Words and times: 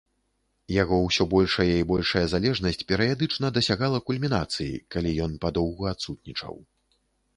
Яго 0.75 0.95
ўсё 1.01 1.23
большая 1.33 1.67
і 1.81 1.83
большая 1.91 2.23
залежнасць 2.33 2.81
перыядычна 2.91 3.53
дасягала 3.61 3.99
кульмінацыі, 4.11 4.73
калі 4.97 5.11
ён 5.27 5.31
падоўгу 5.45 5.83
адсутнічаў. 5.93 6.55